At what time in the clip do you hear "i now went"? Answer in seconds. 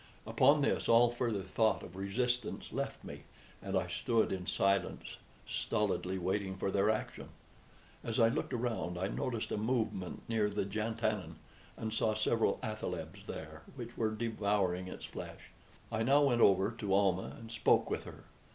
15.91-16.41